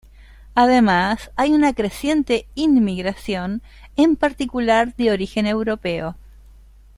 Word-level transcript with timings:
Además 0.55 1.29
hay 1.35 1.51
una 1.53 1.73
creciente 1.75 2.47
inmigración, 2.55 3.61
en 3.97 4.15
particular 4.15 4.95
de 4.95 5.11
origen 5.11 5.45
europeo. 5.45 6.15